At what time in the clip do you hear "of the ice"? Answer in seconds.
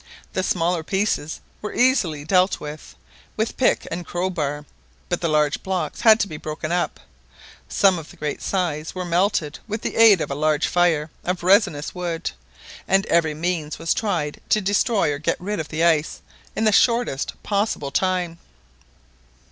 15.59-16.21